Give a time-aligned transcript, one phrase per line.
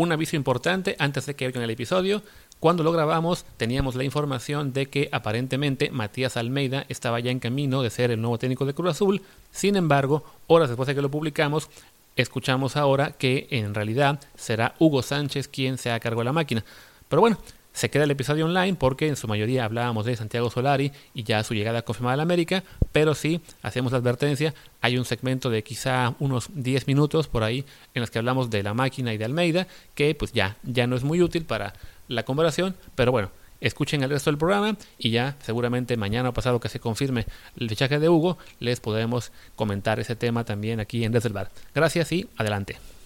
[0.00, 2.22] un aviso importante antes de que oigan el episodio.
[2.58, 7.82] Cuando lo grabamos teníamos la información de que aparentemente Matías Almeida estaba ya en camino
[7.82, 9.22] de ser el nuevo técnico de Cruz Azul.
[9.50, 11.68] Sin embargo, horas después de que lo publicamos,
[12.16, 16.64] escuchamos ahora que en realidad será Hugo Sánchez quien se haga cargo de la máquina.
[17.08, 17.38] Pero bueno,
[17.72, 21.42] se queda el episodio online porque en su mayoría hablábamos de Santiago Solari y ya
[21.44, 25.62] su llegada confirmada a la América, pero sí hacemos la advertencia, hay un segmento de
[25.62, 27.64] quizá unos 10 minutos por ahí
[27.94, 30.96] en los que hablamos de la máquina y de Almeida, que pues ya, ya no
[30.96, 31.74] es muy útil para
[32.08, 36.60] la comparación, pero bueno, escuchen el resto del programa y ya seguramente mañana o pasado
[36.60, 37.26] que se confirme
[37.56, 41.50] el fichaje de Hugo, les podremos comentar ese tema también aquí en Desde el Bar.
[41.74, 42.99] Gracias y adelante.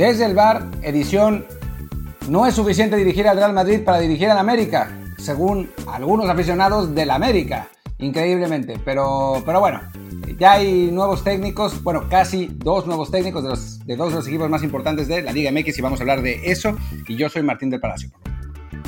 [0.00, 1.44] Desde el bar, edición
[2.26, 7.10] No es suficiente dirigir al Real Madrid para dirigir al América, según algunos aficionados del
[7.10, 8.80] América, increíblemente.
[8.82, 9.82] Pero, pero bueno,
[10.38, 14.26] ya hay nuevos técnicos, bueno, casi dos nuevos técnicos de, los, de dos de los
[14.26, 16.74] equipos más importantes de la Liga MX y vamos a hablar de eso.
[17.06, 18.10] Y yo soy Martín del Palacio.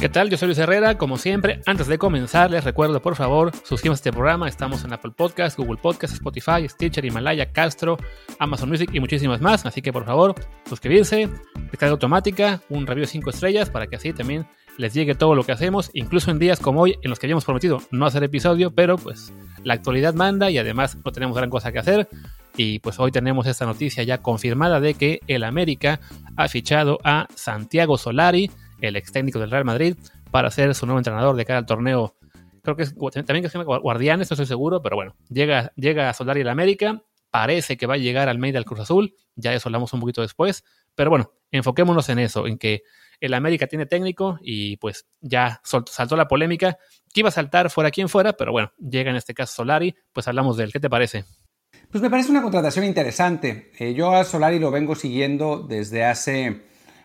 [0.03, 0.31] ¿Qué tal?
[0.31, 0.99] Yo soy Luis Herrera.
[0.99, 4.49] Como siempre, antes de comenzar, les recuerdo, por favor, suscríbanse a este programa.
[4.49, 7.97] Estamos en Apple Podcasts, Google Podcasts, Spotify, Stitcher, Himalaya, Castro,
[8.41, 9.65] Amazon Music y muchísimas más.
[9.65, 10.35] Así que, por favor,
[10.69, 11.29] suscribirse,
[11.71, 14.45] descarga automática, un review de 5 estrellas para que así también
[14.77, 17.45] les llegue todo lo que hacemos, incluso en días como hoy, en los que habíamos
[17.45, 21.71] prometido no hacer episodio, pero pues la actualidad manda y además no tenemos gran cosa
[21.71, 22.09] que hacer.
[22.57, 26.01] Y pues hoy tenemos esta noticia ya confirmada de que el América
[26.37, 28.51] ha fichado a Santiago Solari
[28.83, 29.97] el ex técnico del Real Madrid,
[30.31, 32.17] para ser su nuevo entrenador de cara al torneo.
[32.63, 36.13] Creo que es, también que se llama Guardianes, no estoy seguro, pero bueno, llega, llega
[36.13, 39.69] Solari el América, parece que va a llegar al Almeida al Cruz Azul, ya eso
[39.69, 42.83] hablamos un poquito después, pero bueno, enfoquémonos en eso, en que
[43.21, 46.77] el América tiene técnico y pues ya saltó la polémica,
[47.13, 50.29] que iba a saltar fuera quien fuera, pero bueno, llega en este caso Solari, pues
[50.29, 51.25] hablamos de él, ¿qué te parece?
[51.91, 53.71] Pues me parece una contratación interesante.
[53.79, 56.63] Eh, yo a Solari lo vengo siguiendo desde hace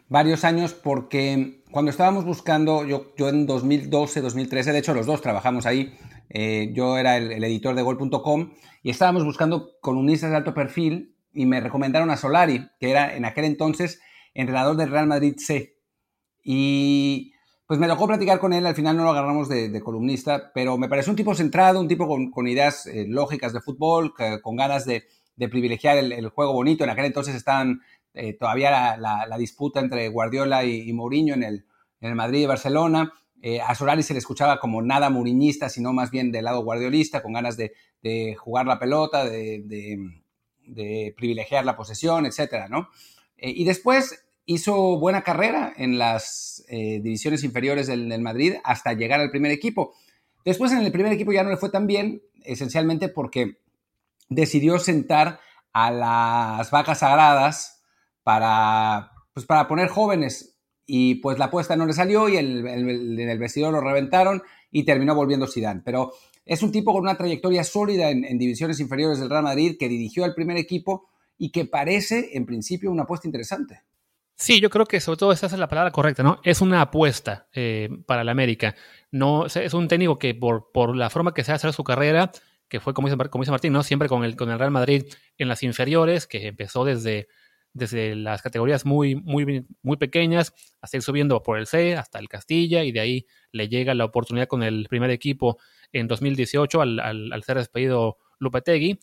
[0.09, 5.22] varios años porque cuando estábamos buscando, yo, yo en 2012, 2013, de hecho los dos
[5.22, 5.94] trabajamos ahí,
[6.29, 8.51] eh, yo era el, editor de gol.com
[8.84, 13.25] y estábamos buscando columnistas de alto perfil y me recomendaron a Solari, que era en
[13.25, 14.01] aquel entonces
[14.34, 15.78] entrenador del Real Madrid C.
[16.44, 17.34] Y
[17.66, 20.88] pues me tocó platicar con él, al final no lo agarramos de, columnista, pero me
[20.88, 25.03] pareció un tipo centrado, un tipo con, ideas eh, lógicas de fútbol, con ganas de,
[25.38, 26.85] privilegiar el, el, juego bonito.
[26.85, 27.81] En aquel entonces estaban
[28.17, 33.13] eh, todavía la, disputa entre Guardiola y, Mourinho en el, Madrid y Barcelona.
[33.44, 37.22] Eh, a Solari se le escuchaba como nada muriñista, sino más bien del lado guardiolista,
[37.22, 37.73] con ganas de,
[38.35, 42.67] jugar la pelota, de, privilegiar la posesión, etc.
[42.69, 42.89] ¿no?
[43.38, 49.29] Eh, y después hizo buena carrera en las divisiones inferiores del, Madrid hasta llegar al
[49.29, 49.94] primer equipo.
[50.44, 53.59] Después en el primer equipo ya no le fue tan bien, esencialmente porque
[54.29, 55.39] decidió sentar
[55.73, 57.76] a las vacas sagradas
[58.27, 60.59] para, pues para poner jóvenes.
[60.85, 65.15] Y pues la apuesta no le salió y en el vestidor lo reventaron y terminó
[65.15, 65.81] volviendo Zidane.
[65.85, 66.11] Pero
[66.45, 70.25] es un tipo con una trayectoria sólida en, divisiones inferiores del Real Madrid que dirigió
[70.25, 71.07] al primer equipo
[71.38, 73.83] y que parece, en principio, una apuesta interesante.
[74.35, 76.41] Sí, yo creo que sobre todo esa es la palabra correcta, ¿no?
[76.44, 78.75] Es una apuesta eh, para el América.
[79.09, 82.31] No, es un técnico que por, por la forma que se ha hecho su carrera,
[82.67, 83.83] que fue como dice, como dice Martín, ¿no?
[83.83, 85.05] Siempre con el, con el Real Madrid
[85.38, 87.29] en las inferiores, que empezó desde
[87.77, 92.27] desde las categorías muy, muy, muy pequeñas hasta ir subiendo por el C hasta el
[92.27, 95.57] Castilla y de ahí le llega la oportunidad con el primer equipo
[95.91, 98.99] en 2018 al, al, ser despedido Lupetegui,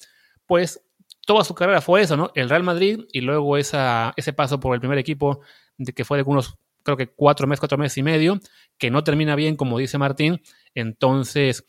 [0.47, 0.83] pues
[1.27, 2.31] toda su carrera fue eso, ¿no?
[2.35, 5.41] El Real Madrid y luego esa, ese paso por el primer equipo
[5.95, 8.39] que fue de unos, creo que cuatro meses, cuatro meses y medio,
[8.79, 10.43] que no termina bien, como dice Martín,
[10.75, 11.67] entonces,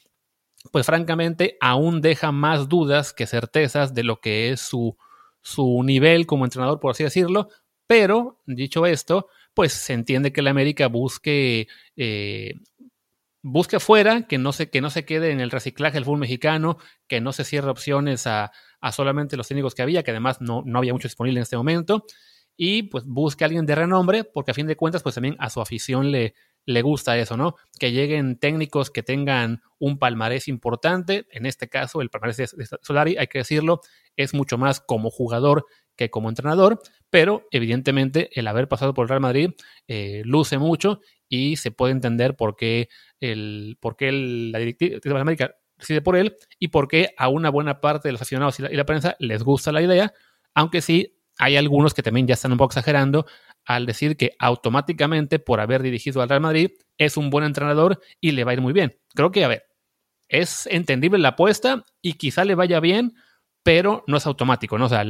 [0.71, 4.97] pues francamente, aún deja más dudas que certezas de lo que es su,
[5.45, 7.49] su nivel como entrenador, por así decirlo,
[7.85, 12.55] pero dicho esto, pues se entiende que la América busque, eh,
[13.43, 16.79] busque afuera, que no, se, que no se quede en el reciclaje del fútbol mexicano,
[17.07, 18.51] que no se cierre opciones a,
[18.91, 22.05] solamente los técnicos que había, que además no, no había mucho disponible en este momento,
[22.57, 25.51] y pues busque a alguien de renombre, porque a fin de cuentas, pues también a
[25.51, 26.33] su afición le,
[26.65, 27.55] le gusta eso, ¿no?
[27.79, 31.27] Que lleguen técnicos que tengan un palmarés importante.
[31.31, 33.81] En este caso, el palmarés de Solari, hay que decirlo,
[34.15, 35.65] es mucho más como jugador
[35.95, 36.79] que como entrenador,
[37.09, 39.51] pero evidentemente el haber pasado por el Real Madrid
[39.87, 42.89] eh, luce mucho y se puede entender por qué,
[43.19, 47.49] el, por qué la directiva de América decide por él y por qué a una
[47.49, 50.13] buena parte de los aficionados y la, prensa les gusta la idea,
[50.53, 53.25] aunque sí hay algunos que también ya están un poco exagerando
[53.65, 58.31] al decir que automáticamente por haber dirigido al Real Madrid es un buen entrenador y
[58.31, 58.97] le va a ir muy bien.
[59.13, 59.63] Creo que, a ver,
[60.27, 63.13] es entendible la apuesta y quizá le vaya bien,
[63.63, 64.85] pero no es automático, ¿no?
[64.85, 65.03] O sea,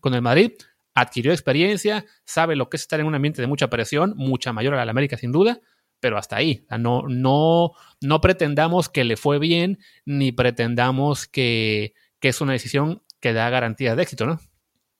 [0.00, 0.52] con el Madrid
[0.94, 4.74] adquirió experiencia, sabe lo que es estar en un ambiente de mucha presión, mucha mayor
[4.74, 5.60] a la América sin duda,
[6.00, 6.64] pero hasta ahí.
[6.78, 13.02] no, no, no pretendamos que le fue bien, ni pretendamos que, que es una decisión
[13.20, 14.40] que da garantía de éxito, ¿no?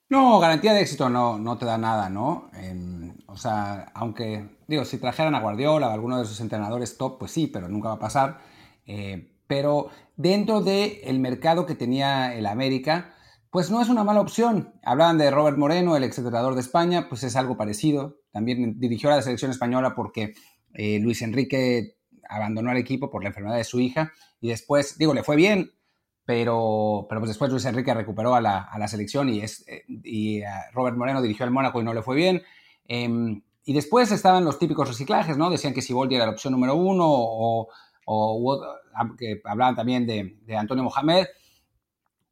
[0.08, 2.50] No, garantía de éxito no, no te da nada, ¿no?
[3.26, 7.32] o sea, aunque, digo, si trajeran a Guardiola o alguno de sus entrenadores top, pues
[7.32, 8.38] sí, pero nunca va a pasar.
[8.86, 13.14] Eh, pero dentro del mercado que tenía el América,
[13.50, 14.74] pues no es una mala opción.
[14.84, 18.20] Hablaban de Robert Moreno, el exentrenador de España, pues es algo parecido.
[18.32, 20.34] También dirigió a la selección española porque
[20.74, 21.96] eh, Luis Enrique
[22.28, 25.72] abandonó al equipo por la enfermedad de su hija y después, digo, le fue bien,
[26.26, 29.84] pero, pero pues después Luis Enrique recuperó a la, a la selección y, es, eh,
[29.88, 30.42] y
[30.72, 32.42] Robert Moreno dirigió al Mónaco y no le fue bien.
[32.84, 35.50] Em, y después estaban los típicos reciclajes, ¿no?
[35.50, 37.68] Decían que Siboldi era la opción número uno o,
[38.06, 38.60] o,
[39.16, 41.26] que hablaban también de, de, Antonio Mohamed.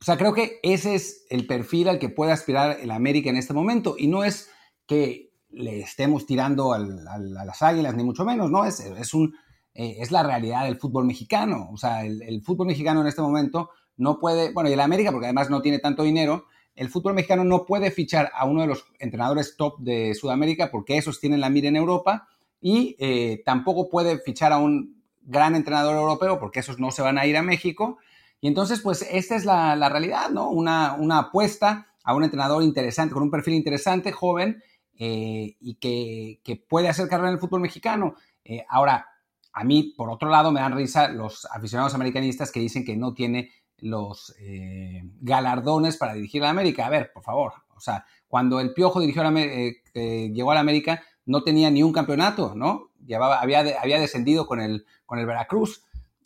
[0.00, 3.37] O sea, creo que ese es el perfil al que puede aspirar el América en
[3.37, 4.50] este momento y no es
[4.87, 8.64] que le estemos tirando al, a las águilas, ni mucho menos, ¿no?
[8.64, 9.35] Es, es un,
[9.73, 11.69] eh, es la realidad del fútbol mexicano.
[11.73, 15.12] O sea, el, el fútbol mexicano en este momento no puede, bueno, y el América,
[15.12, 18.67] porque además no tiene tanto dinero, el fútbol mexicano no puede fichar a uno de
[18.67, 22.29] los entrenadores top de Sudamérica porque esos tienen la mira en Europa
[22.61, 27.19] y eh, tampoco puede fichar a un gran entrenador europeo porque esos no se van
[27.19, 27.99] a ir a México.
[28.41, 30.50] Y entonces, pues esta es la, realidad, ¿no?
[30.50, 34.62] Una, una, apuesta a un entrenador interesante, con un perfil interesante, joven,
[34.99, 38.17] eh, y que, que, puede hacer carrera en el fútbol mexicano.
[38.44, 39.08] Eh, ahora,
[39.52, 43.14] a mí, por otro lado, me dan risa los aficionados americanistas que dicen que no
[43.14, 43.50] tiene
[43.85, 46.87] los eh, galardones para dirigir a la América.
[46.87, 50.55] A ver, por favor, o sea, cuando el Piojo dirigió a eh, eh, llegó a
[50.55, 52.93] la América, no tenía ni un campeonato, ¿no?
[53.05, 55.83] Llevaba, había, había descendido con el, con el Veracruz.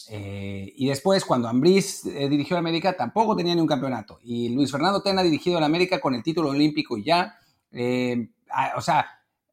[0.09, 4.21] y después, cuando Ambriz dirigió a la América, tampoco tenía ni un campeonato.
[4.23, 7.35] Y Luis Fernando Tena ha dirigido a la América con el título olímpico y ya.
[8.77, 9.07] o sea,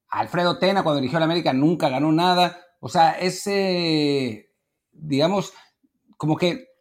[0.09, 2.61] Alfredo Tena, cuando dirigió a la América, nunca ganó nada.
[2.79, 4.51] O sea, ese,
[4.93, 5.53] digamos,
[6.17, 6.74] como que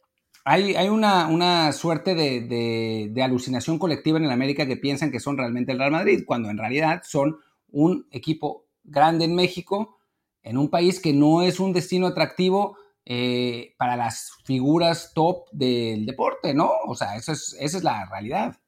[0.44, 5.78] hay, una, suerte de, alucinación colectiva en el América que piensan que son realmente el
[5.78, 7.38] Real Madrid, cuando en realidad son
[7.70, 9.98] un equipo grande en México,
[10.42, 12.76] en un país que no es un destino atractivo
[13.06, 16.70] eh, para las figuras top del deporte, ¿no?
[16.86, 18.58] O sea, eso es, esa es la realidad.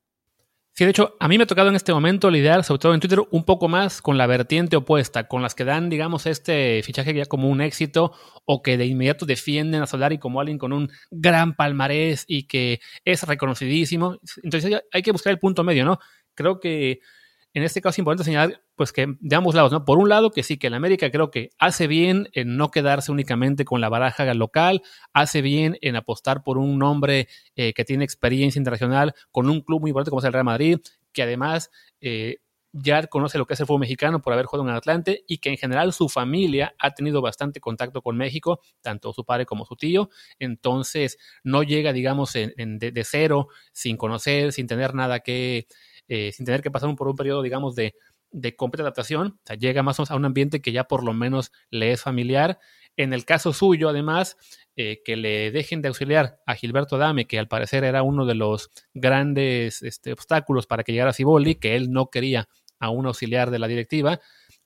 [0.79, 3.01] Sí, de hecho, a mí me ha tocado en este momento lidiar, sobre todo en
[3.01, 7.15] Twitter, un poco más con la vertiente opuesta, con las que dan, digamos, este fichaje
[7.15, 8.13] ya como un éxito
[8.45, 12.81] o que de inmediato defienden a Solari como alguien con un gran palmarés y que
[13.07, 14.19] es reconocidísimo.
[14.43, 15.99] Entonces hay que buscar el punto medio, ¿no?
[16.35, 17.01] Creo que
[17.57, 19.87] en este caso es importante señalar pues que de ambos lados, ¿no?
[19.87, 23.11] Por un lado que sí, que el América creo que hace bien en no quedarse
[23.11, 24.83] únicamente con la baraja local,
[25.15, 29.81] hace bien en apostar por un nombre eh, que tiene experiencia internacional con un club
[29.81, 30.81] muy importante como es el Real Madrid,
[31.15, 31.71] que además
[32.03, 32.41] eh,
[32.75, 35.49] ya conoce lo que es el fútbol mexicano por haber jugado en Atlante y que
[35.49, 39.77] en general su familia ha tenido bastante contacto con México, tanto su padre como su
[39.77, 45.67] tío, entonces no llega, digamos, de, de cero, sin conocer, sin tener nada que
[46.09, 47.95] eh, sin tener que pasar por un periodo, digamos, de,
[48.57, 49.29] completa adaptación.
[49.29, 51.93] O sea, llega más o menos a un ambiente que ya por lo menos le
[51.93, 52.59] es familiar.
[52.97, 54.37] En el caso suyo, además,
[54.77, 58.35] eh, que le dejen de auxiliar a Gilberto Dame, que al parecer era uno de
[58.35, 62.49] los grandes este, obstáculos para que llegara a Ciboli, que él no quería
[62.79, 64.21] a un auxiliar de la directiva.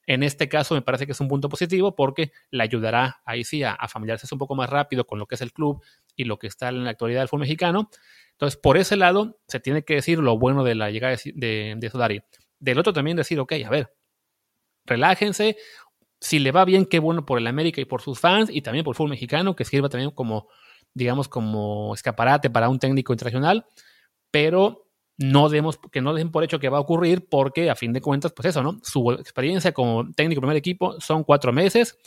[0.06, 3.62] En este caso me parece que es un punto positivo porque le ayudará ahí sí
[3.62, 5.82] a, a familiarizarse un poco más rápido con lo que es el club
[6.16, 7.90] y lo que está en la actualidad del fútbol mexicano.
[8.32, 11.90] Entonces, por ese lado, se tiene que decir lo bueno de la llegada de, de
[11.90, 12.22] Solari.
[12.58, 13.94] Del otro también decir, ok, a ver,
[14.86, 15.56] relájense.
[16.20, 18.84] Si le va bien, qué bueno por el América y por sus fans y también
[18.84, 20.48] por el fútbol mexicano, que sirva también como,
[20.94, 23.66] digamos, como escaparate para un técnico internacional.
[24.30, 24.89] Pero
[25.20, 28.00] no demos, que no den por hecho que va a ocurrir porque a fin de
[28.00, 28.80] cuentas, pues eso, ¿no?
[28.82, 31.98] Su experiencia como técnico primer equipo son cuatro meses,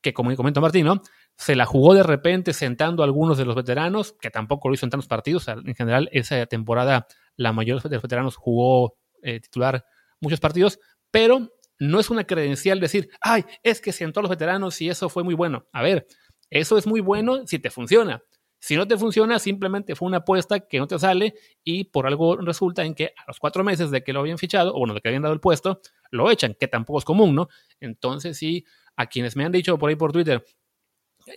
[0.00, 1.02] que como comenta Martín, ¿no?
[1.38, 4.84] se la jugó de repente sentando a algunos de los veteranos, que tampoco lo hizo
[4.84, 5.46] en tantos partidos.
[5.46, 9.84] en general, esa temporada la mayoría de los veteranos jugó eh, titular
[10.20, 10.80] muchos partidos,
[11.12, 11.48] pero
[11.78, 15.22] no es una credencial decir, ay, es que sentó a los veteranos y eso fue
[15.22, 15.68] muy bueno.
[15.72, 16.08] A ver,
[16.50, 18.20] eso es muy bueno si te funciona.
[18.60, 22.36] Si no te funciona, simplemente fue una apuesta que no te sale y por algo
[22.36, 25.00] resulta en que a los cuatro meses de que lo habían fichado, o bueno, de
[25.00, 27.48] que habían dado el puesto, lo echan, que tampoco es común, ¿no?
[27.80, 28.64] Entonces sí,
[28.96, 30.44] a quienes me han dicho por ahí por Twitter,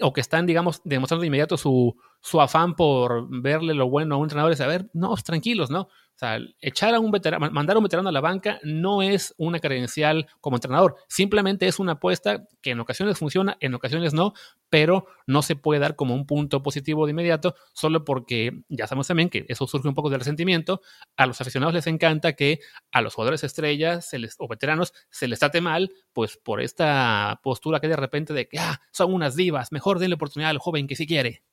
[0.02, 4.18] o que están, digamos, demostrando de inmediato su, su afán por verle lo bueno a
[4.18, 5.90] un entrenador es, a ver, no, tranquilos, ¿no?
[6.22, 9.60] sea, echar a un veterano, mandar a un veterano a la banca no es una
[9.60, 14.34] credencial como entrenador, simplemente es una apuesta que en ocasiones funciona, en ocasiones no,
[14.70, 19.08] pero no se puede dar como un punto positivo de inmediato, solo porque ya sabemos
[19.08, 20.82] también que eso surge un poco del resentimiento.
[21.18, 22.60] A los aficionados les encanta que
[22.92, 27.88] a los jugadores estrellas o veteranos se les trate mal, pues por esta postura que
[27.88, 31.08] de repente de que ah, son unas divas, mejor denle oportunidad al joven que si
[31.08, 31.44] quiere.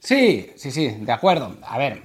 [0.00, 1.56] Sí, sí, sí, de acuerdo.
[1.62, 2.02] A ver,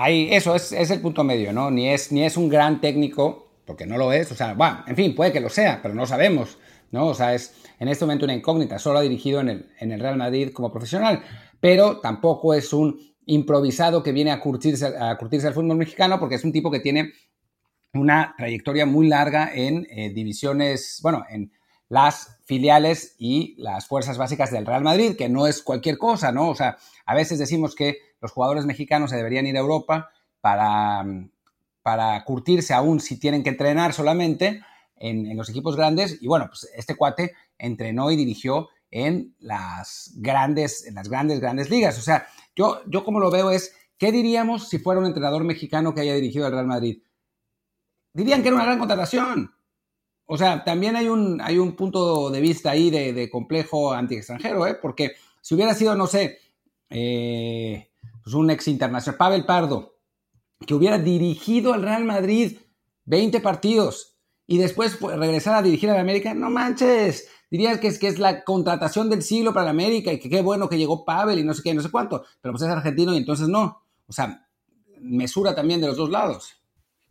[0.00, 1.72] Ahí, eso es, el punto medio, ¿no?
[1.72, 4.94] Ni es, ni es un gran técnico, porque no lo es, o sea, bueno, en
[4.94, 6.56] fin, puede que lo sea, pero no sabemos,
[6.92, 7.08] ¿no?
[7.08, 9.98] O sea, es en este momento una incógnita, solo ha dirigido en el, en el
[9.98, 11.24] Real Madrid como profesional,
[11.58, 16.36] pero tampoco es un improvisado que viene a curtirse, a curtirse al fútbol mexicano, porque
[16.36, 17.10] es un tipo que tiene
[17.92, 21.50] una trayectoria muy larga en eh, divisiones, bueno, en
[21.88, 26.48] las filiales y las fuerzas básicas del Real Madrid, que no es cualquier cosa, ¿no?
[26.48, 26.76] O sea,
[27.06, 31.04] a veces decimos que los jugadores mexicanos se deberían ir a Europa para,
[31.82, 34.62] para curtirse aún si tienen que entrenar solamente
[34.96, 36.18] en, los equipos grandes.
[36.20, 41.70] Y bueno, pues este cuate entrenó y dirigió en las grandes, en las grandes, grandes
[41.70, 41.98] ligas.
[41.98, 45.94] O sea, yo, yo como lo veo es, ¿qué diríamos si fuera un entrenador mexicano
[45.94, 47.02] que haya dirigido al Real Madrid?
[48.12, 49.52] Dirían que era una gran contratación.
[50.30, 54.74] O sea, también hay un, hay un punto de vista ahí de, complejo anti-extranjero, ¿eh?
[54.74, 56.38] porque si hubiera sido, no sé,
[56.90, 57.88] eh,
[58.22, 59.96] pues, un ex internacional, Pavel Pardo,
[60.66, 62.58] que hubiera dirigido al Real Madrid
[63.06, 67.98] 20 partidos y después pues, regresar a dirigir al América, no manches, dirías que es,
[67.98, 71.06] que es la contratación del siglo para el América y que qué bueno que llegó
[71.06, 73.82] Pavel y no sé qué, no sé cuánto, pero pues es argentino y entonces no.
[74.06, 74.46] O sea,
[75.00, 76.57] mesura también de los dos lados.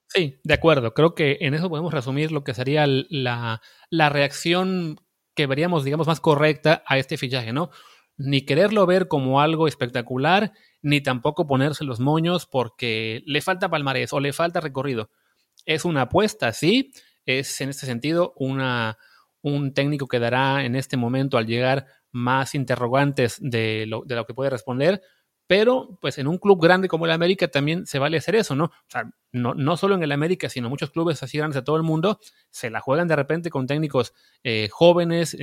[0.10, 0.94] Sí, de acuerdo.
[0.94, 5.00] Creo que en eso podemos resumir lo que sería la, la reacción
[5.36, 7.70] que veríamos, digamos, más correcta a este fichaje, ¿no?
[8.18, 14.14] Ni quererlo ver como algo espectacular, ni tampoco ponerse los moños porque le falta palmarés
[14.14, 15.12] o le falta recorrido.
[15.66, 16.92] Es una apuesta, sí,
[17.26, 18.98] es en este sentido una,
[19.42, 24.26] un técnico que dará en este momento al llegar más interrogantes de lo, de lo
[24.26, 25.02] que puede responder,
[25.48, 28.66] pero pues en un club grande como el América también se vale hacer eso, ¿no?
[28.66, 31.78] O sea, no, no solo en el América, sino muchos clubes así grandes de todo
[31.78, 32.20] el mundo,
[32.52, 34.14] se la juegan de repente con técnicos
[34.44, 35.38] eh, jóvenes,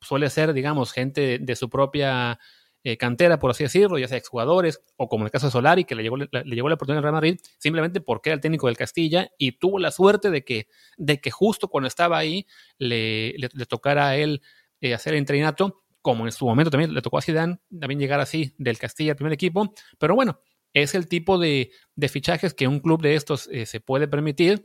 [0.00, 2.38] suele ser, digamos, gente de su propia
[2.84, 5.84] eh, cantera, por así decirlo, ya sea exjugadores, o como en el caso de Solari,
[5.84, 8.66] que le llegó, le, llegó la oportunidad al Real Madrid, simplemente porque era el técnico
[8.66, 10.66] del Castilla y tuvo la suerte de que,
[10.96, 12.44] de que justo cuando estaba ahí
[12.78, 14.42] le, le, tocara a él
[14.80, 18.20] eh, hacer el entrenato, como en su momento también le tocó a Zidane también llegar
[18.20, 20.40] así del Castilla al primer equipo, pero bueno,
[20.74, 21.70] es el tipo de,
[22.08, 24.64] fichajes que un club de estos eh, se puede permitir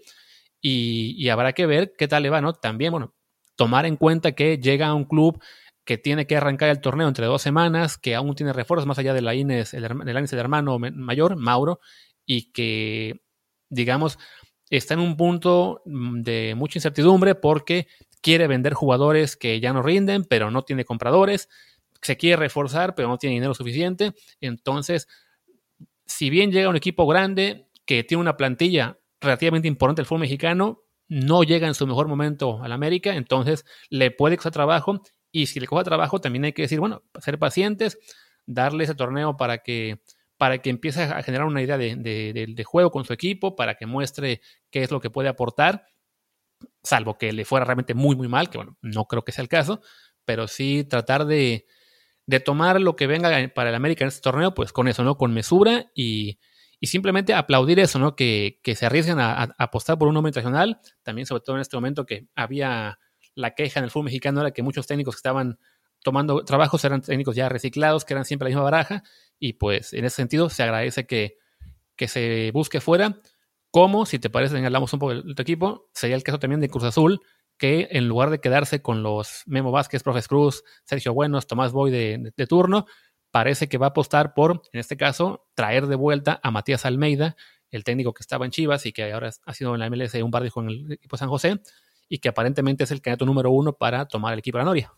[0.60, 2.54] y, habrá que ver qué tal le va, ¿no?
[2.54, 3.14] También, bueno,
[3.56, 5.42] tomar en cuenta que llega a un club
[5.86, 9.14] que tiene que arrancar el torneo entre dos semanas, que aún tiene refuerzos más allá
[9.14, 11.80] de la el, el Inés, el hermano mayor, Mauro,
[12.26, 13.22] y que,
[13.70, 14.18] digamos,
[14.70, 17.88] está en un punto mm, de mucha incertidumbre porque
[18.22, 21.50] quiere vender jugadores que ya no rinden, pero no tiene compradores,
[22.02, 24.14] se quiere reforzar, pero no tiene dinero suficiente.
[24.42, 25.08] Entonces,
[26.06, 30.84] si bien llega un equipo grande que tiene una plantilla relativamente importante del fútbol mexicano,
[31.08, 35.60] no llega en su mejor momento al América, entonces le puede costar trabajo y si
[35.60, 37.98] le coja trabajo, también hay que decir, bueno, ser pacientes,
[38.46, 40.02] darle ese torneo para que,
[40.38, 43.86] para que empiece a generar una idea de, de, juego con su equipo, para que
[43.86, 45.86] muestre qué es lo que puede aportar,
[46.84, 49.50] salvo que le fuera realmente muy, muy mal, que bueno, no creo que sea el
[49.50, 49.82] caso,
[50.26, 51.66] pero sí tratar de,
[52.26, 55.18] de tomar lo que venga para el América en este torneo, pues con eso, ¿no?
[55.18, 56.40] Con mesura y,
[56.80, 58.16] y simplemente aplaudir eso, ¿no?
[58.16, 61.62] Que, que se arriesguen a, a, apostar por un nombre internacional, también sobre todo en
[61.62, 63.00] este momento que había
[63.36, 65.60] la queja en el fútbol mexicano era que muchos técnicos que estaban
[66.04, 69.04] tomando trabajos eran técnicos ya reciclados, que eran siempre la misma baraja,
[69.40, 71.38] y pues en ese sentido se agradece que,
[71.96, 73.20] que se busque fuera.
[73.78, 76.68] Como, si te parece, hablamos un poco del tu equipo, sería el caso también de
[76.68, 77.22] Cruz Azul,
[77.60, 81.92] que en lugar de quedarse con los Memo Vázquez, Profes Cruz, Sergio Buenos, Tomás Boy
[81.92, 82.88] de, de, turno,
[83.30, 87.36] parece que va a apostar por, en este caso, traer de vuelta a Matías Almeida,
[87.70, 90.32] el técnico que estaba en Chivas y que ahora ha sido en la MLS un
[90.32, 91.62] barrio con el equipo de San José,
[92.10, 94.92] y que aparentemente es el candidato número uno para tomar el equipo de la Noria.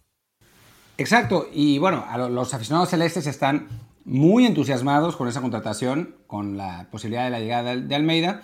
[0.98, 3.68] Exacto, y bueno, los aficionados celestes están
[4.06, 8.42] muy entusiasmados con esa contratación, con la posibilidad de la llegada de Almeida.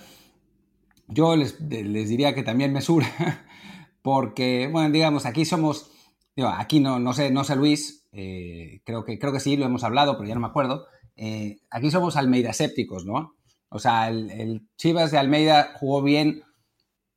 [1.07, 3.07] Yo les, les diría que también mesura,
[4.01, 5.91] porque, bueno, digamos, aquí somos,
[6.35, 9.65] digo, aquí no, no, sé, no sé Luis, eh, creo, que, creo que sí, lo
[9.65, 10.87] hemos hablado, pero ya no me acuerdo.
[11.15, 13.35] Eh, aquí somos Almeida sépticos, ¿no?
[13.69, 16.43] O sea, el, Chivas de Almeida jugó bien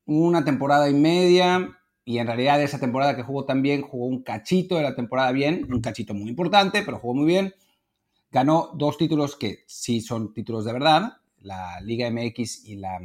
[0.07, 4.77] una temporada y media y en realidad esa temporada que jugó también jugó un cachito
[4.77, 7.55] de la temporada bien, un cachito muy importante, pero jugó muy bien.
[8.31, 12.99] ganó dos títulos que sí son títulos de verdad, la Liga MX y la,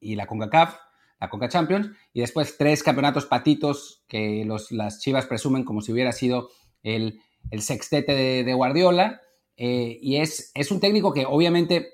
[0.00, 0.76] y la CONCACAF,
[1.20, 5.92] la CONCA Champions, y después tres campeonatos patitos que los, las Chivas presumen como si
[5.92, 6.50] hubiera sido
[6.82, 7.20] el,
[7.58, 9.20] sextete de, Guardiola.
[9.56, 11.88] Eh, y es, es un técnico que obviamente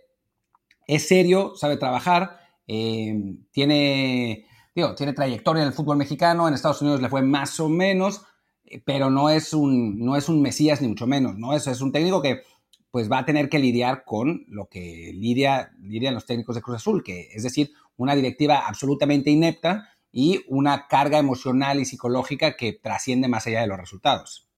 [0.87, 3.15] es serio, sabe trabajar, eh,
[3.53, 8.23] tiene, tiene trayectoria en el fútbol mexicano, en Estados Unidos le fue más o menos,
[8.65, 11.55] eh, pero no es un, no es un mesías ni mucho menos, ¿no?
[11.55, 12.43] Es, es un técnico que
[12.91, 16.77] pues va a tener que lidiar con lo que lidia, lidian los técnicos de Cruz
[16.77, 22.73] Azul, que es decir, una directiva absolutamente inepta y una carga emocional y psicológica que
[22.73, 24.49] trasciende más allá de los resultados.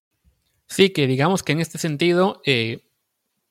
[0.66, 2.90] Sí, que digamos que en este sentido eh,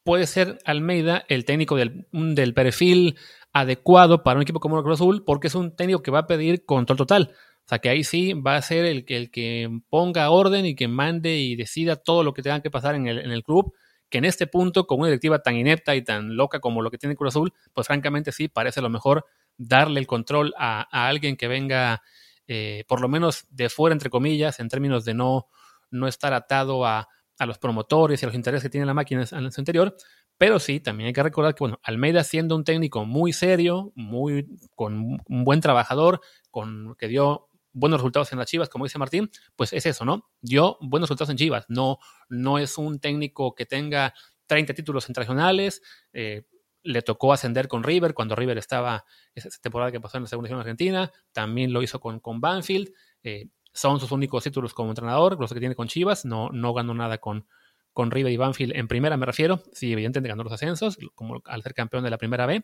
[0.03, 3.17] puede ser Almeida el técnico del, perfil
[3.53, 6.27] adecuado para un equipo como el Cruz Azul, porque es un técnico que va a
[6.27, 7.31] pedir control total.
[7.65, 10.87] O sea, que ahí sí va a ser el, el que ponga orden y que
[10.87, 13.73] mande y decida todo lo que tenga que pasar en el, en el club
[14.09, 16.97] que en este punto, con una directiva tan inepta y tan loca como lo que
[16.97, 19.25] tiene Cruz Azul, pues francamente sí, parece lo mejor
[19.57, 22.01] darle el control a, alguien que venga,
[22.47, 25.47] eh, por lo menos de fuera, entre comillas, en términos de no,
[25.91, 27.07] no estar atado a,
[27.45, 29.95] los promotores y a los intereses que tiene la máquina en su interior.
[30.37, 34.47] Pero sí, también hay que recordar que, bueno, Almeida siendo un técnico muy serio, muy,
[34.75, 36.21] con un buen trabajador,
[36.51, 40.29] con, que dio buenos resultados en las Chivas, como dice Martín, pues es eso, ¿no?
[40.41, 44.13] Dio buenos resultados en Chivas, no, no es un técnico que tenga
[44.47, 45.81] 30 títulos internacionales,
[46.13, 46.43] eh,
[46.85, 50.47] le tocó ascender con River cuando River estaba, esa temporada que pasó en la segunda
[50.47, 55.37] división argentina, también lo hizo con, con Banfield, eh, son sus únicos títulos como entrenador,
[55.39, 57.47] los que tiene con Chivas, no, no ganó nada con,
[57.91, 61.63] con River y Banfield en primera, me refiero, sí, evidentemente ganó los ascensos, como al
[61.63, 62.63] ser campeón de la primera B,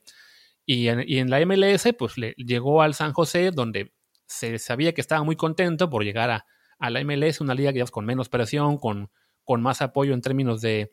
[0.66, 3.92] y en, y en la MLS, pues le llegó al San José, donde
[4.28, 6.46] se sabía que estaba muy contento por llegar a,
[6.90, 9.12] la MLS, una liga que con menos presión, con,
[9.44, 10.92] con más apoyo en términos de,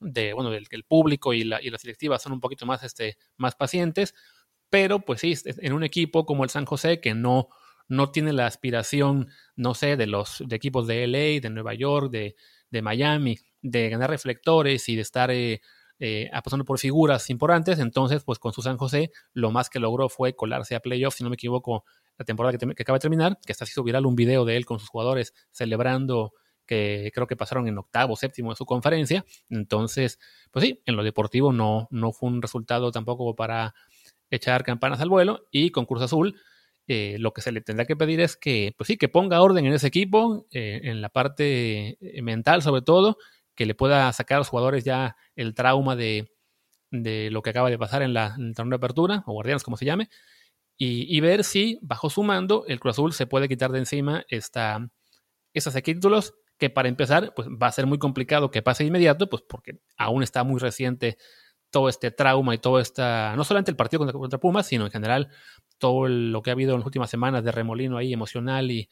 [0.00, 3.16] de bueno, del, el público y, la, y las directivas son un poquito más, este,
[3.36, 4.14] más pacientes,
[4.70, 7.48] pero pues sí, en un equipo como el San José que no,
[7.88, 12.10] no tiene la aspiración, no sé, de los de equipos de LA, de Nueva York,
[12.10, 12.36] de,
[12.70, 15.60] de Miami, de ganar reflectores y de estar eh,
[15.98, 20.08] eh, apostando por figuras importantes, entonces pues con su San José lo más que logró
[20.08, 21.84] fue colarse a playoffs, si no me equivoco,
[22.18, 24.78] la temporada que, acaba de terminar, que está hizo viral un video de él con
[24.78, 26.34] sus jugadores celebrando
[26.68, 29.24] que creo que pasaron en octavo, séptimo de su conferencia.
[29.48, 30.20] Entonces,
[30.52, 33.74] pues sí, en lo deportivo no, no fue un resultado tampoco para
[34.30, 35.48] echar campanas al vuelo.
[35.50, 36.36] Y con Cruz Azul,
[36.86, 39.66] eh, lo que se le tendrá que pedir es que, pues sí, que ponga orden
[39.66, 43.16] en ese equipo, eh, en la parte eh, mental sobre todo,
[43.54, 46.30] que le pueda sacar a los jugadores ya el trauma de,
[46.90, 49.64] de lo que acaba de pasar en, la, en el torneo de apertura, o guardianes
[49.64, 50.08] como se llame,
[50.80, 54.88] y, ver si bajo su mando el Cruz Azul se puede quitar de encima esta,
[55.52, 59.42] estos títulos que para empezar pues va a ser muy complicado que pase inmediato pues
[59.48, 61.16] porque aún está muy reciente
[61.70, 64.90] todo este trauma y todo esta, no solamente el partido contra, contra Pumas, sino en
[64.90, 65.28] general
[65.78, 68.88] todo lo que ha habido en las últimas semanas de remolino ahí emocional y,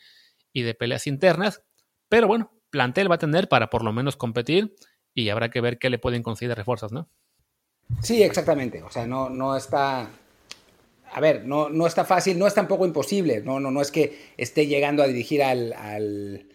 [0.53, 1.63] y de peleas internas.
[2.09, 4.77] Pero bueno, plantel va a tener para por lo menos competir
[5.15, 7.09] y habrá que ver qué le pueden conseguir de refuerzos, ¿no?
[8.03, 8.83] Sí, exactamente.
[8.83, 10.11] O sea, no, no está
[11.13, 14.33] a ver, no, no está fácil, no es tampoco imposible, no, no, no es que
[14.37, 16.47] esté llegando a dirigir al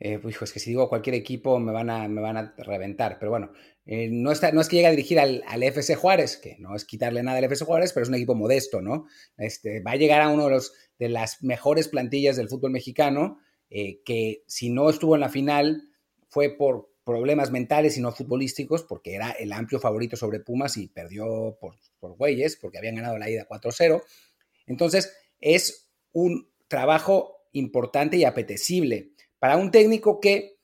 [0.00, 3.30] eh, es que si digo cualquier equipo me van a, me van a reventar, pero
[3.30, 3.52] bueno,
[3.86, 6.74] eh, no, está, no es que llegue a dirigir al, al, FC Juárez, que no
[6.74, 9.06] es quitarle nada al FC Juárez, pero es un equipo modesto, ¿no?
[9.36, 13.38] Este, va a llegar a uno de, los, de las mejores plantillas del fútbol mexicano,
[13.70, 15.88] eh, que si no estuvo en la final
[16.28, 20.88] fue por problemas mentales y no futbolísticos, porque era el amplio favorito sobre Pumas y
[20.88, 24.02] perdió por, por güeyes, porque habían ganado la ida 4-0.
[24.66, 30.56] Entonces, es un trabajo importante y apetecible para un técnico que,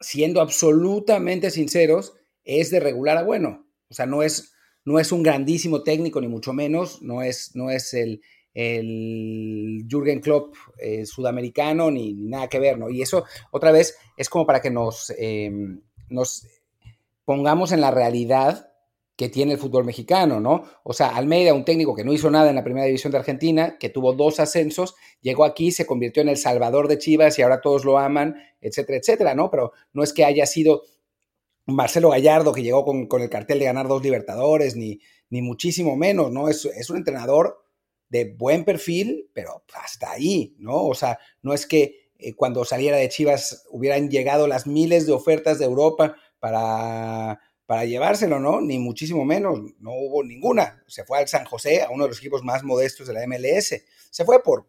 [0.00, 3.66] siendo absolutamente sinceros, es de regular a bueno.
[3.88, 4.54] O sea, no es,
[4.84, 8.22] no es un grandísimo técnico, ni mucho menos, no es, no es el,
[8.54, 12.90] el Jürgen Klopp eh, sudamericano, ni, nada que ver, ¿no?
[12.90, 16.46] Y eso, otra vez, es como para que nos, em, nos
[17.24, 18.69] pongamos en la realidad
[19.20, 20.64] que tiene el fútbol mexicano, ¿no?
[20.82, 23.76] O sea, Almeida, un técnico que no hizo nada en la primera división de Argentina,
[23.78, 27.60] que tuvo dos ascensos, llegó aquí, se convirtió en el salvador de Chivas y ahora
[27.60, 29.50] todos lo aman, etcétera, etcétera, ¿no?
[29.50, 30.84] Pero no es que haya sido
[31.66, 36.32] Marcelo Gallardo que llegó con, el cartel de ganar dos Libertadores, ni, ni muchísimo menos,
[36.32, 36.48] ¿no?
[36.48, 37.62] Es, es un entrenador
[38.08, 40.86] de buen perfil, pero hasta ahí, ¿no?
[40.86, 45.12] O sea, no es que eh, cuando saliera de Chivas hubieran llegado las miles de
[45.12, 47.38] ofertas de Europa para,
[47.70, 48.60] para llevárselo, ¿no?
[48.60, 50.82] Ni muchísimo menos, no hubo ninguna.
[50.88, 53.84] Se fue al San José, a uno de los equipos más modestos de la MLS.
[54.10, 54.66] Se fue por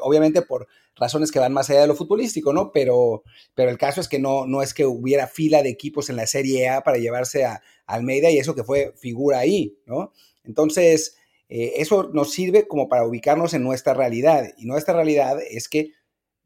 [0.00, 2.72] obviamente por razones que van más allá de lo futbolístico, ¿no?
[2.72, 6.16] Pero, pero el caso es que no, no es que hubiera fila de equipos en
[6.16, 10.14] la Serie A para llevarse a, Almeida y eso que fue figura ahí, ¿no?
[10.44, 11.18] Entonces,
[11.50, 14.48] eh, eso nos sirve como para ubicarnos en nuestra realidad.
[14.56, 15.92] Y nuestra realidad es que,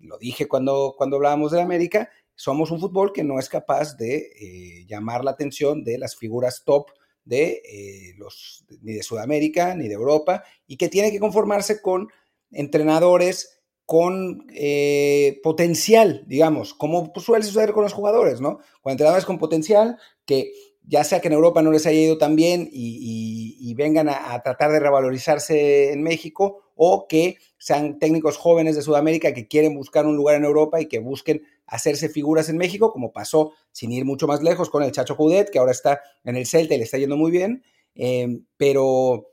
[0.00, 4.16] lo dije cuando, cuando hablábamos de América, somos un fútbol que no es capaz de
[4.16, 6.92] eh, llamar la atención de las figuras top
[7.24, 12.08] de eh, los ni de Sudamérica ni de Europa y que tiene que conformarse con
[12.52, 18.60] entrenadores con eh, potencial, digamos, como suele suceder con los jugadores, ¿no?
[18.82, 20.52] Con entrenadores con potencial que
[20.88, 24.72] ya sea que en Europa no les haya ido tan bien y, vengan a, tratar
[24.72, 30.16] de revalorizarse en México, o que sean técnicos jóvenes de Sudamérica que quieren buscar un
[30.16, 34.26] lugar en Europa y que busquen hacerse figuras en México, como pasó sin ir mucho
[34.26, 36.98] más lejos con el Chacho Coudet, que ahora está en el Celta y le está
[36.98, 37.62] yendo muy bien,
[37.94, 39.28] eh, pero,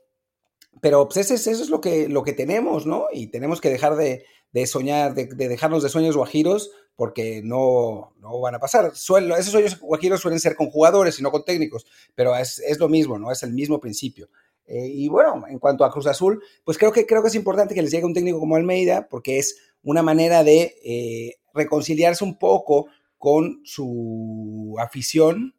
[0.80, 3.06] pero pues eso es lo que, lo que tenemos, ¿no?
[3.12, 4.24] Y tenemos que dejar de,
[4.66, 8.86] soñar, de, dejarnos de sueños guajiros, porque no, no van a pasar.
[8.86, 12.88] esos sueños guajiros suelen ser con jugadores y no con técnicos, pero es, es lo
[12.88, 13.30] mismo, ¿no?
[13.30, 14.28] Es el mismo principio.
[14.66, 17.74] Eh, y bueno, en cuanto a Cruz Azul, pues creo que, creo que es importante
[17.74, 22.38] que les llegue un técnico como Almeida, porque es una manera de eh, reconciliarse un
[22.38, 22.86] poco
[23.18, 25.54] con su afición,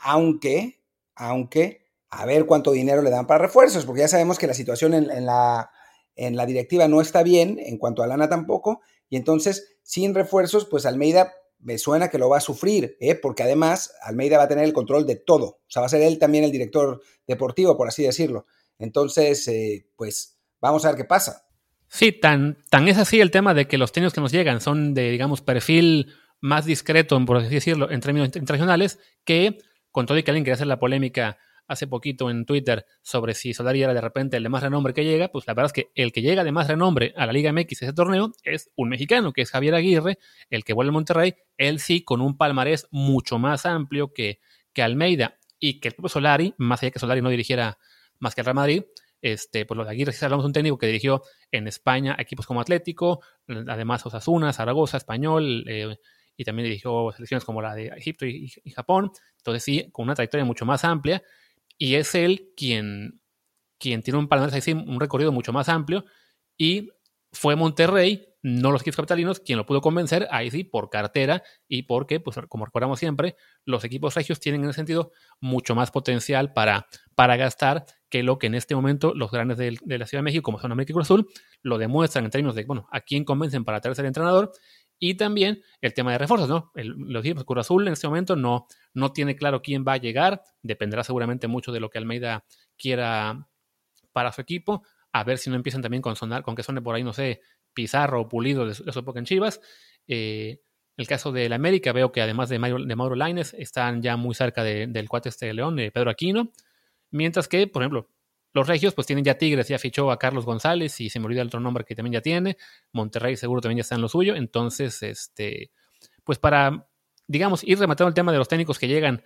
[0.00, 0.80] aunque,
[1.14, 4.94] aunque, a ver cuánto dinero le dan para refuerzos, porque ya sabemos que la situación
[4.94, 5.70] en, la,
[6.16, 10.66] en la directiva no está bien, en cuanto a lana tampoco, y entonces, sin refuerzos,
[10.66, 13.14] pues Almeida me suena que lo va a sufrir, ¿eh?
[13.14, 15.46] porque además Almeida va a tener el control de todo.
[15.46, 18.46] O sea, va a ser él también el director deportivo, por así decirlo.
[18.78, 21.46] Entonces, eh, pues vamos a ver qué pasa.
[21.88, 24.94] Sí, tan, tan es así el tema de que los técnicos que nos llegan son
[24.94, 29.58] de, digamos, perfil más discreto, por así decirlo, en términos internacionales, que
[29.90, 33.54] con todo y que alguien quiere hacer la polémica hace poquito en Twitter sobre si
[33.54, 35.90] Solari era de repente el de más renombre que llega, pues la verdad es que
[35.94, 39.32] el que llega de más renombre a la Liga MX ese torneo es un mexicano,
[39.32, 40.18] que es Javier Aguirre,
[40.50, 44.40] el que vuelve a Monterrey, él sí con un palmarés mucho más amplio que,
[44.72, 47.78] que Almeida y que el propio Solari, más allá que Solari no dirigiera
[48.18, 48.82] más que el Real Madrid,
[49.20, 52.46] este, pues lo de Aguirre, si hablamos de un técnico que dirigió en España equipos
[52.46, 55.96] como Atlético, además Osasuna, Zaragoza, Español, eh,
[56.36, 59.10] y también dirigió selecciones como la de Egipto y, y, Japón.
[59.38, 61.20] Entonces sí, con una trayectoria mucho más amplia
[61.78, 63.22] y es él quien,
[63.78, 66.04] quien tiene un palmarés así, un recorrido mucho más amplio
[66.56, 66.90] y
[67.32, 71.82] fue Monterrey, no los equipos capitalinos, quien lo pudo convencer, ahí sí, por cartera y
[71.82, 76.52] porque, pues como recordamos siempre, los equipos regios tienen en ese sentido mucho más potencial
[76.52, 80.24] para, para gastar que lo que en este momento los grandes de, la Ciudad de
[80.24, 81.28] México, como son América y Cruz Azul,
[81.62, 84.52] lo demuestran en términos de, bueno, a quién convencen para traerse el entrenador
[84.98, 86.72] y también el tema de refuerzos, ¿no?
[86.74, 89.96] El, los equipos Cruz Azul en este momento no, no tiene claro quién va a
[89.98, 92.44] llegar, dependerá seguramente mucho de lo que Almeida
[92.76, 93.48] quiera
[94.12, 94.82] para su equipo,
[95.12, 97.40] a ver si no empiezan también con sonar, con que suene por ahí, no sé,
[97.72, 99.60] Pizarro o Pulido de, su época en Chivas.
[100.06, 100.60] Eh,
[100.96, 104.34] el caso del América, veo que además de Mauro, de Mauro Laines, están ya muy
[104.34, 106.50] cerca del cuate este de León, de Pedro Aquino.
[107.12, 108.08] Mientras que, por ejemplo,
[108.52, 111.42] los regios pues tienen ya Tigres, ya fichó a Carlos González y se me olvida
[111.42, 112.56] el otro nombre que también ya tiene.
[112.92, 114.34] Monterrey seguro también ya está en lo suyo.
[114.34, 115.70] Entonces, este,
[116.24, 116.88] pues para,
[117.26, 119.22] digamos, ir rematando el tema de los técnicos que llegan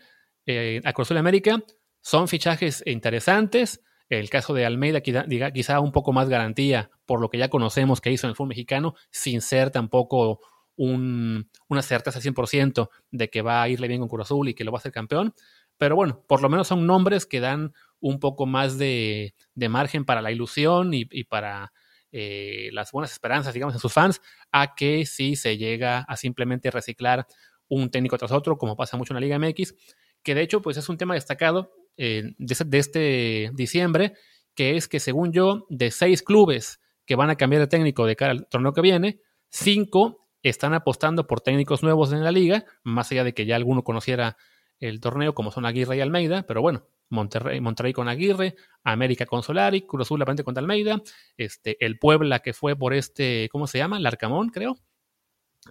[0.47, 1.63] eh, a Cruz América,
[2.01, 3.81] son fichajes interesantes.
[4.09, 8.11] El caso de Almeida quizá, un poco más garantía por lo que ya conocemos que
[8.11, 10.41] hizo en el fútbol mexicano, sin ser tampoco
[10.77, 14.65] un, una certeza 100% de que va a irle bien con Cruz Azul y que
[14.65, 15.33] lo va a hacer campeón.
[15.79, 20.21] Pero bueno, por lo menos son nombres que dan un poco más de, margen para
[20.21, 21.73] la ilusión y, para
[22.11, 26.71] eh, las buenas esperanzas, digamos, en sus fans, a que si se llega a simplemente
[26.71, 27.27] reciclar
[27.69, 29.75] un técnico tras otro, como pasa mucho en la Liga MX,
[30.23, 34.15] que de hecho pues es un tema destacado eh, de, este diciembre,
[34.55, 38.17] que es que según yo, de seis clubes que van a cambiar de técnico de
[38.17, 43.13] cara al torneo que viene, cinco están apostando por técnicos nuevos en la liga, más
[43.13, 44.37] allá de que ya alguno conociera
[44.81, 49.43] el torneo, como son Aguirre y Almeida, pero bueno, Monterrey, Monterrey con Aguirre, América con
[49.43, 51.03] Solari, Cruz Azul la con Almeida,
[51.37, 54.01] este, el Puebla que fue por este, ¿cómo se llama?
[54.01, 54.77] Larcamón, creo,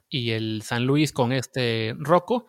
[0.07, 2.45] y el San Luis con este Rocco,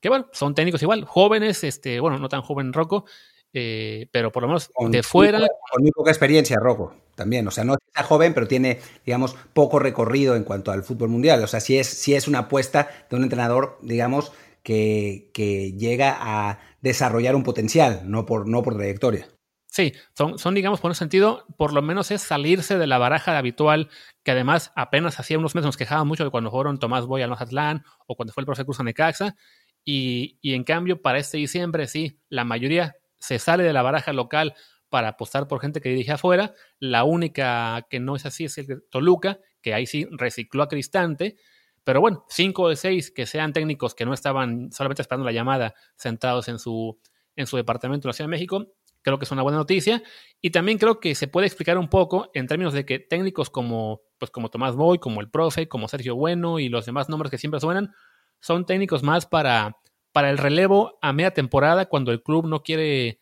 [0.00, 3.04] que bueno, son técnicos igual, jóvenes, este, bueno, no tan joven Rocco,
[3.52, 5.38] eh, pero por lo menos de fuera.
[5.38, 7.46] con muy poca experiencia, Rocco, también.
[7.46, 11.42] O sea, no está joven, pero tiene, digamos, poco recorrido en cuanto al fútbol mundial.
[11.44, 16.16] O sea, sí es, sí es una apuesta de un entrenador, digamos, que, que llega
[16.18, 19.26] a desarrollar un potencial, no por, no por trayectoria.
[19.66, 23.38] Sí, son, son, digamos, por un sentido, por lo menos es salirse de la baraja
[23.38, 23.88] habitual,
[24.22, 27.30] que además apenas hacía unos meses nos quejaban mucho de cuando fueron Tomás Boy al
[27.30, 29.34] Mazatlán o cuando fue el profe Cruz a Necaxa,
[29.82, 34.12] y, y en cambio para este diciembre sí, la mayoría se sale de la baraja
[34.12, 34.54] local
[34.92, 36.52] para apostar por gente que dirige afuera.
[36.78, 41.36] La única que no es así es el Toluca, que ahí sí recicló a Cristante,
[41.84, 45.74] pero bueno, cinco de seis que sean técnicos que no estaban solamente esperando la llamada,
[45.96, 46.98] sentados en su,
[47.36, 48.66] en su departamento en la Ciudad de México,
[49.02, 50.02] creo que es una buena noticia.
[50.40, 54.02] Y también creo que se puede explicar un poco en términos de que técnicos como,
[54.18, 57.38] pues como Tomás Boy, como el profe, como Sergio Bueno y los demás nombres que
[57.38, 57.92] siempre suenan,
[58.40, 59.76] son técnicos más para,
[60.12, 63.18] para el relevo a media temporada cuando el club no quiere,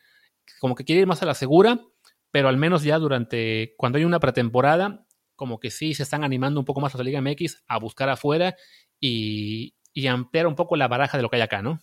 [0.61, 1.81] como que quiere ir más a la segura,
[2.31, 5.07] pero al menos ya durante, cuando hay una pretemporada,
[5.40, 8.11] como que sí se están animando un poco más a la Liga MX a buscar
[8.11, 8.57] afuera
[9.00, 11.81] y, y ampliar un poco la baraja de lo que hay acá, ¿no?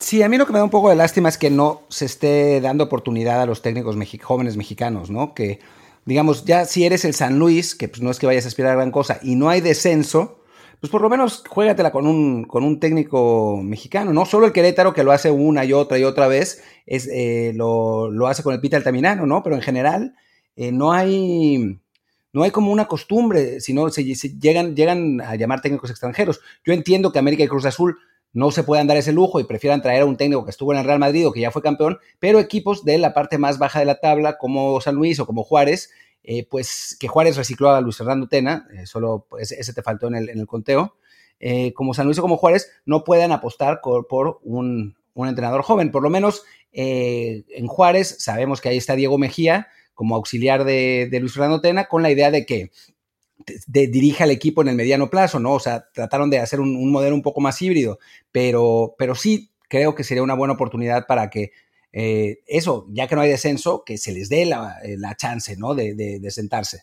[0.00, 2.06] Sí, a mí lo que me da un poco de lástima es que no se
[2.06, 5.34] esté dando oportunidad a los técnicos jóvenes mexicanos, ¿no?
[5.34, 5.60] Que,
[6.06, 8.72] digamos, ya si eres el San Luis, que pues no es que vayas a aspirar
[8.72, 10.42] a gran cosa, y no hay descenso,
[10.80, 14.24] pues por lo menos juégatela con un, con un técnico mexicano, ¿no?
[14.24, 18.10] Solo el Querétaro que lo hace una y otra y otra vez, es, eh, lo,
[18.10, 19.42] lo, hace con el Pita Altamirano, ¿no?
[19.42, 20.14] Pero en general
[20.56, 21.78] eh, no hay
[22.32, 26.40] no hay como una costumbre, sino se, llegan, llegan a llamar técnicos extranjeros.
[26.64, 27.98] Yo entiendo que América y Cruz Azul
[28.32, 30.78] no se puedan dar ese lujo y prefieran traer a un técnico que estuvo en
[30.78, 33.78] el Real Madrid o que ya fue campeón, pero equipos de la parte más baja
[33.78, 35.90] de la tabla, como San Luis o como Juárez,
[36.22, 40.16] eh, pues que Juárez recicló a Luis Fernando Tena, eh, solo ese, te faltó en
[40.16, 40.96] el, conteo,
[41.40, 45.90] eh, como San Luis o como Juárez, no puedan apostar por, un, un, entrenador joven.
[45.90, 51.32] Por lo menos en Juárez sabemos que ahí está Diego Mejía, como auxiliar de, Luis
[51.32, 52.70] Fernando Tena, con la idea de que
[53.66, 55.54] dirija al equipo en el mediano plazo, ¿no?
[55.54, 57.98] O sea, trataron de hacer un, modelo un poco más híbrido,
[58.30, 61.50] pero, pero sí creo que sería una buena oportunidad para que
[61.92, 65.74] eh, eso, ya que no hay descenso, que se les dé la, eh, chance, ¿no?
[65.74, 66.82] De, de, sentarse.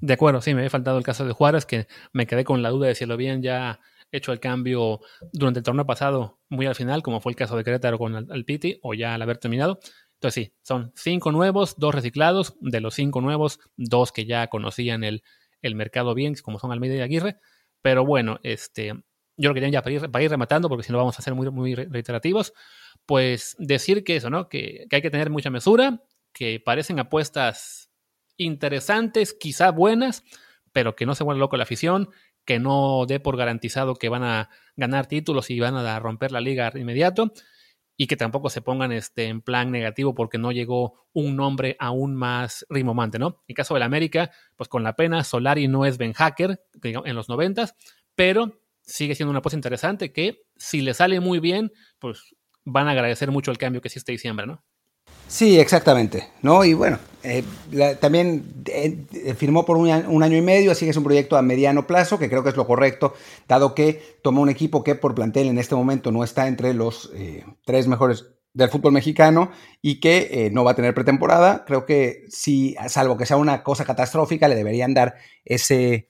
[0.00, 2.70] De acuerdo, sí, me había faltado el caso de Juárez, que me quedé con la
[2.70, 3.78] duda de si lo habían ya
[4.10, 4.98] hecho el cambio
[5.32, 8.26] durante el torneo pasado, muy al final, como fue el caso de Querétaro con el,
[8.32, 9.78] el Piti, o ya al haber terminado.
[10.24, 12.54] Entonces sí, son cinco nuevos, dos reciclados.
[12.60, 15.22] De los cinco nuevos, dos que ya conocían el,
[15.60, 17.36] el mercado bien, como son Almeida y Aguirre.
[17.82, 18.94] Pero bueno, este,
[19.36, 21.74] yo lo quería ya para ir, rematando, porque si no vamos a ser muy, muy
[21.74, 22.54] reiterativos,
[23.04, 24.48] pues decir que eso, ¿no?
[24.48, 27.90] Que, que hay que tener mucha mesura, que parecen apuestas
[28.38, 30.24] interesantes, quizá buenas,
[30.72, 32.08] pero que no se vuelva loco la afición,
[32.46, 36.40] que no dé por garantizado que van a ganar títulos y van a romper la
[36.40, 37.30] liga inmediato
[37.96, 42.14] y que tampoco se pongan este, en plan negativo porque no llegó un nombre aún
[42.14, 43.42] más rimomante, ¿no?
[43.46, 47.28] En caso del América, pues con la pena, Solari no es Ben Hacker en los
[47.28, 47.74] noventas,
[48.14, 52.92] pero sigue siendo una cosa interesante que si le sale muy bien, pues van a
[52.92, 54.64] agradecer mucho el cambio que hiciste diciembre, ¿no?
[55.28, 56.64] Sí, exactamente, ¿no?
[56.64, 57.42] Y bueno, eh,
[58.00, 61.86] también eh, firmó por un, año y medio, así que es un proyecto a mediano
[61.86, 63.14] plazo, que creo que es lo correcto,
[63.48, 67.10] dado que tomó un equipo que por plantel en este momento no está entre los
[67.14, 71.64] eh, tres mejores del fútbol mexicano y que no va a tener pretemporada.
[71.64, 76.08] Creo que si, salvo que sea una cosa catastrófica, le deberían dar ese,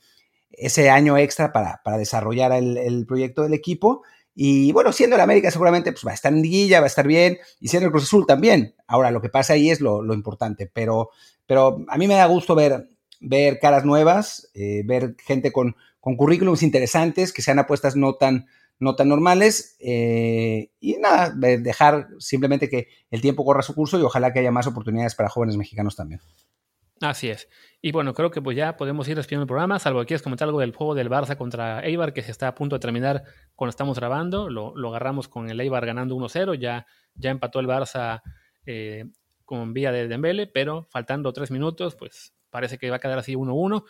[0.50, 4.02] ese año extra para, para desarrollar el proyecto del equipo.
[4.34, 7.06] Y bueno, siendo el América seguramente pues, va a estar en liguilla, va a estar
[7.06, 8.74] bien, y siendo el Cruz Azul también.
[8.86, 11.10] Ahora, lo que pasa ahí es lo, importante, pero,
[11.46, 12.88] pero a mí me da gusto ver,
[13.20, 18.46] ver caras nuevas, eh, ver gente con, con currículums interesantes, que sean apuestas no tan,
[18.78, 24.02] no tan normales, eh, y nada, dejar simplemente que el tiempo corra su curso y
[24.02, 26.20] ojalá que haya más oportunidades para jóvenes mexicanos también.
[27.00, 27.48] Así es.
[27.82, 30.46] Y bueno, creo que pues ya podemos ir despidiendo el programa, salvo que quieras comentar
[30.46, 33.70] algo del juego del Barça contra Eibar, que se está a punto de terminar cuando
[33.70, 34.48] estamos grabando.
[34.48, 38.22] Lo, lo agarramos con el Eibar ganando 1-0, ya, ya empató el Barça
[38.64, 39.06] eh,
[39.44, 43.34] con vía de Dembele, pero faltando tres minutos, pues parece que va a quedar así
[43.34, 43.84] 1-1.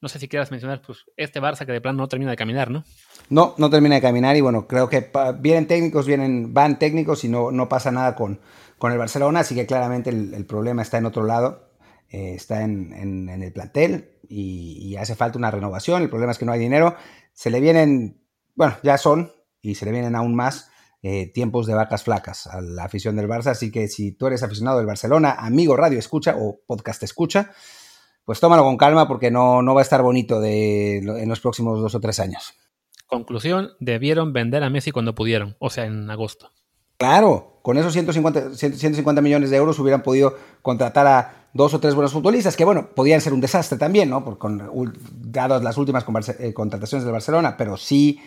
[0.00, 2.70] No sé si quieras mencionar pues, este Barça que de plano no termina de caminar,
[2.70, 2.84] ¿no?
[3.30, 5.10] No, no termina de caminar y bueno, creo que
[5.40, 8.40] vienen técnicos, vienen, van técnicos y no, no pasa nada con,
[8.78, 11.71] con el Barcelona, así que claramente el, el problema está en otro lado
[12.12, 16.02] eh, está en, el plantel y, hace falta una renovación.
[16.02, 16.94] El problema es que no hay dinero.
[17.32, 18.22] Se le vienen,
[18.54, 20.68] bueno, ya son y se le vienen aún más
[21.02, 23.46] eh, tiempos de vacas flacas a la afición del Barça.
[23.46, 27.52] Así que si tú eres aficionado del Barcelona, amigo radio escucha o podcast escucha,
[28.26, 31.80] pues tómalo con calma porque no, no va a estar bonito de, en los próximos
[31.80, 32.52] dos o tres años.
[33.06, 36.50] Conclusión, debieron vender a Messi cuando pudieron, o sea, en agosto.
[36.98, 41.94] Claro, con esos 150, 150 millones de euros hubieran podido contratar a dos o tres
[41.94, 44.24] buenos futbolistas, que bueno, podían ser un desastre también, ¿no?
[44.24, 44.70] Por, con,
[45.14, 46.04] dadas las últimas
[46.40, 48.20] eh, contrataciones del Barcelona, pero sí,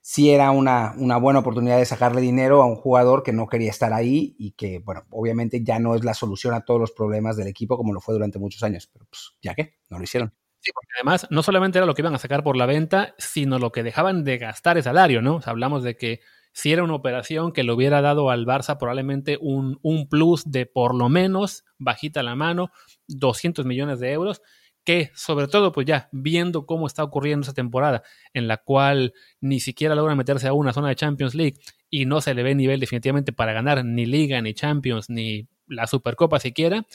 [0.00, 3.70] sí era una, una buena oportunidad de sacarle dinero a un jugador que no quería
[3.70, 7.36] estar ahí y que, bueno, obviamente ya no es la solución a todos los problemas
[7.36, 10.32] del equipo como lo fue durante muchos años, pero pues ya que, no lo hicieron.
[10.60, 13.58] Sí, porque además no solamente era lo que iban a sacar por la venta, sino
[13.58, 15.36] lo que dejaban de gastar el salario, ¿no?
[15.36, 16.20] O sea, hablamos de que
[16.54, 20.66] si era una operación que le hubiera dado al Barça probablemente un, un plus de
[20.66, 22.70] por lo menos, bajita la mano,
[23.08, 24.40] 200 millones de euros,
[24.84, 29.58] que sobre todo pues ya viendo cómo está ocurriendo esa temporada en la cual ni
[29.58, 31.58] siquiera logra meterse a una zona de Champions League
[31.90, 35.88] y no se le ve nivel definitivamente para ganar ni Liga, ni Champions, ni la
[35.88, 36.86] Supercopa siquiera,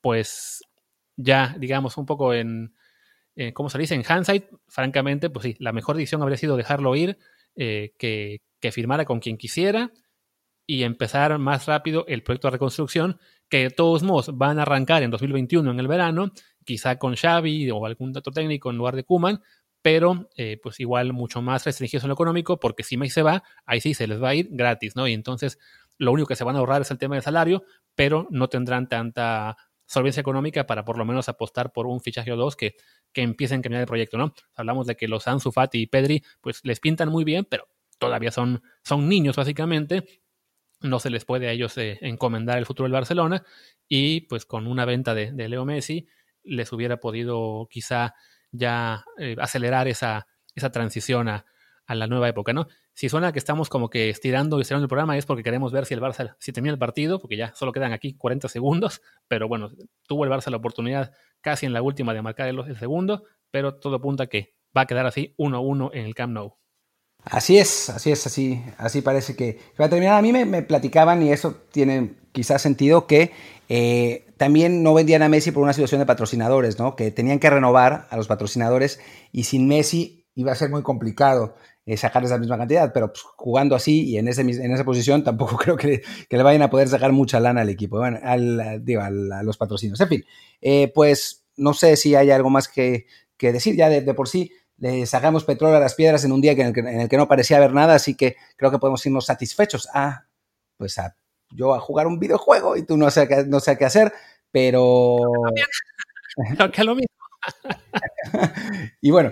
[0.00, 0.64] pues
[1.16, 2.74] ya digamos un poco en,
[3.36, 3.94] eh, ¿cómo se dice?
[3.94, 7.18] En hindsight, francamente, pues sí, la mejor decisión habría sido dejarlo ir,
[7.56, 9.92] eh, que, que firmara con quien quisiera
[10.66, 13.18] y empezar más rápido el proyecto de reconstrucción,
[13.50, 16.30] que de todos modos van a arrancar en 2021 en el verano,
[16.64, 19.42] quizá con Xavi o algún dato técnico en lugar de Kuman,
[19.82, 23.42] pero eh, pues igual mucho más restringidos en lo económico, porque si May se va,
[23.66, 25.08] ahí sí se les va a ir gratis, ¿no?
[25.08, 25.58] Y entonces
[25.98, 27.64] lo único que se van a ahorrar es el tema del salario,
[27.96, 32.36] pero no tendrán tanta solvencia económica para por lo menos apostar por un fichaje o
[32.36, 32.76] dos que,
[33.12, 34.32] que empiecen a cambiar el proyecto, ¿no?
[34.54, 37.66] Hablamos de que los Ansu Fati y Pedri pues les pintan muy bien, pero
[38.06, 40.04] todavía son, son niños básicamente,
[40.80, 43.44] no se les puede a ellos eh, encomendar el futuro del Barcelona
[43.88, 46.08] y pues con una venta de, de Leo Messi
[46.42, 48.14] les hubiera podido quizá
[48.50, 51.46] ya eh, acelerar esa, esa transición a,
[51.86, 52.66] a, la nueva época, ¿no?
[52.92, 55.86] Si suena que estamos como que estirando y estirando el programa es porque queremos ver
[55.86, 59.46] si el Barça, si termina el partido, porque ya solo quedan aquí 40 segundos, pero
[59.46, 59.70] bueno,
[60.06, 63.76] tuvo el Barça la oportunidad casi en la última de marcar el, el segundo, pero
[63.76, 66.61] todo apunta a que va a quedar así 1-1 en el Camp Nou.
[67.24, 70.18] Así es, así es, así, así parece que va a terminar.
[70.18, 73.30] A mí me, me platicaban, y eso tiene quizás sentido, que
[73.68, 76.96] eh, también no vendían a Messi por una situación de patrocinadores, ¿no?
[76.96, 81.54] Que tenían que renovar a los patrocinadores y sin Messi iba a ser muy complicado
[81.86, 85.22] eh, sacar esa misma cantidad, pero pues, jugando así y en, ese, en esa posición
[85.22, 88.84] tampoco creo que, que, le vayan a poder sacar mucha lana al equipo, bueno, al,
[88.84, 90.00] digo, a los patrocinios.
[90.00, 90.24] En fin,
[90.60, 93.06] eh, pues no sé si hay algo más que,
[93.36, 94.50] que decir ya de por sí
[94.82, 97.16] le sacamos petróleo a las piedras en un día en el, que, en el que
[97.16, 100.26] no parecía haber nada, así que creo que podemos irnos satisfechos a,
[100.76, 101.16] pues a
[101.50, 104.12] yo a jugar un videojuego y tú no sé qué, no sé qué hacer,
[104.50, 105.18] pero...
[106.56, 107.14] Creo que lo mismo.
[109.00, 109.30] y bueno.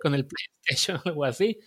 [0.00, 1.58] Con el PlayStation o algo así,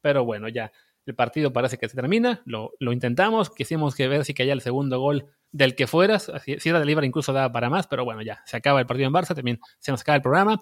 [0.00, 0.72] pero bueno, ya
[1.04, 4.62] el partido parece que se termina, lo, lo intentamos, quisimos que ver si caía el
[4.62, 8.22] segundo gol del que fueras, si era de Libre incluso daba para más, pero bueno,
[8.22, 10.60] ya se acaba el partido en Barça, también se nos acaba el programa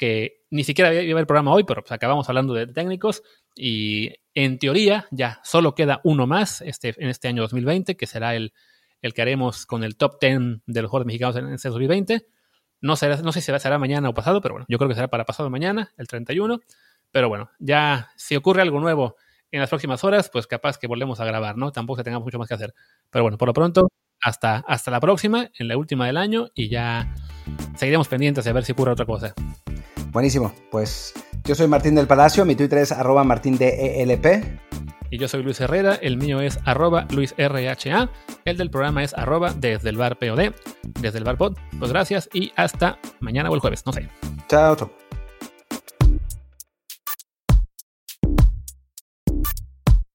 [0.00, 3.22] que ni siquiera iba haber programa hoy, pero pues acabamos hablando de técnicos
[3.54, 8.34] y en teoría ya solo queda uno más este, en este año 2020, que será
[8.34, 8.54] el,
[9.02, 12.26] el que haremos con el top 10 de los jugadores mexicanos en este 2020.
[12.80, 15.08] No, será, no sé si será mañana o pasado, pero bueno, yo creo que será
[15.08, 16.60] para pasado mañana, el 31.
[17.10, 19.16] Pero bueno, ya si ocurre algo nuevo
[19.50, 21.72] en las próximas horas, pues capaz que volvemos a grabar, ¿no?
[21.72, 22.72] Tampoco que tengamos mucho más que hacer.
[23.10, 23.88] Pero bueno, por lo pronto,
[24.22, 27.14] hasta, hasta la próxima, en la última del año, y ya
[27.76, 29.34] seguiremos pendientes de ver si ocurre otra cosa.
[30.12, 30.52] Buenísimo.
[30.70, 34.26] Pues yo soy Martín del Palacio, mi Twitter es arroba martindelp.
[35.12, 38.10] Y yo soy Luis Herrera, el mío es arroba luisrha,
[38.44, 40.52] el del programa es arroba desde el bar POD,
[41.00, 41.56] desde el bar pod.
[41.78, 44.08] Pues gracias y hasta mañana o el jueves, no sé.
[44.48, 44.90] Chao, chao.